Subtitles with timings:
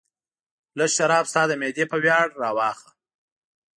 [0.77, 2.91] لږ شراب ستا د معدې په ویاړ راواخله.